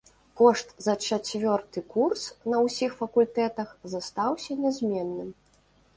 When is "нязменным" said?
4.63-5.29